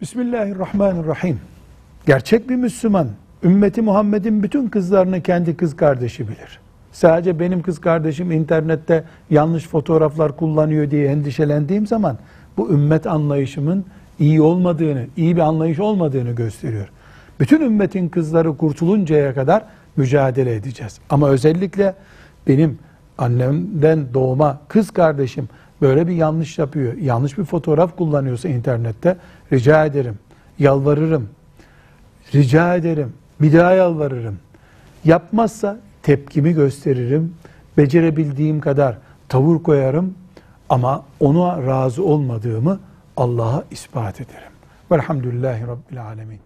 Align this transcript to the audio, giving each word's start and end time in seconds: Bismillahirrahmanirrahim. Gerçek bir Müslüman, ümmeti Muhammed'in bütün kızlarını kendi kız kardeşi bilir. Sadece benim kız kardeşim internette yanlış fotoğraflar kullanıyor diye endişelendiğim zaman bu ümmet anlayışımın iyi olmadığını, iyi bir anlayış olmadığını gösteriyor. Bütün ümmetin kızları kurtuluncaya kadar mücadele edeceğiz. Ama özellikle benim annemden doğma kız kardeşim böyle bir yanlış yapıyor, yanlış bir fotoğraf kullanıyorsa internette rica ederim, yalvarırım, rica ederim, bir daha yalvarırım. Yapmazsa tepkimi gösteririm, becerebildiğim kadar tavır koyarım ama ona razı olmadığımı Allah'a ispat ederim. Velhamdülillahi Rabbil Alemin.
Bismillahirrahmanirrahim. 0.00 1.40
Gerçek 2.06 2.48
bir 2.48 2.56
Müslüman, 2.56 3.08
ümmeti 3.42 3.82
Muhammed'in 3.82 4.42
bütün 4.42 4.68
kızlarını 4.68 5.22
kendi 5.22 5.56
kız 5.56 5.76
kardeşi 5.76 6.28
bilir. 6.28 6.60
Sadece 6.92 7.40
benim 7.40 7.62
kız 7.62 7.80
kardeşim 7.80 8.32
internette 8.32 9.04
yanlış 9.30 9.66
fotoğraflar 9.66 10.36
kullanıyor 10.36 10.90
diye 10.90 11.06
endişelendiğim 11.06 11.86
zaman 11.86 12.18
bu 12.56 12.70
ümmet 12.70 13.06
anlayışımın 13.06 13.84
iyi 14.18 14.40
olmadığını, 14.40 15.06
iyi 15.16 15.36
bir 15.36 15.40
anlayış 15.40 15.80
olmadığını 15.80 16.32
gösteriyor. 16.32 16.88
Bütün 17.40 17.60
ümmetin 17.60 18.08
kızları 18.08 18.56
kurtuluncaya 18.56 19.34
kadar 19.34 19.64
mücadele 19.96 20.54
edeceğiz. 20.54 20.98
Ama 21.10 21.28
özellikle 21.28 21.94
benim 22.48 22.78
annemden 23.18 24.14
doğma 24.14 24.60
kız 24.68 24.90
kardeşim 24.90 25.48
böyle 25.82 26.08
bir 26.08 26.12
yanlış 26.12 26.58
yapıyor, 26.58 26.92
yanlış 26.94 27.38
bir 27.38 27.44
fotoğraf 27.44 27.96
kullanıyorsa 27.96 28.48
internette 28.48 29.16
rica 29.52 29.86
ederim, 29.86 30.18
yalvarırım, 30.58 31.28
rica 32.34 32.74
ederim, 32.74 33.12
bir 33.40 33.52
daha 33.52 33.72
yalvarırım. 33.72 34.38
Yapmazsa 35.04 35.78
tepkimi 36.02 36.52
gösteririm, 36.52 37.34
becerebildiğim 37.76 38.60
kadar 38.60 38.98
tavır 39.28 39.62
koyarım 39.62 40.14
ama 40.68 41.04
ona 41.20 41.66
razı 41.66 42.04
olmadığımı 42.04 42.80
Allah'a 43.16 43.64
ispat 43.70 44.20
ederim. 44.20 44.52
Velhamdülillahi 44.92 45.66
Rabbil 45.66 46.02
Alemin. 46.02 46.40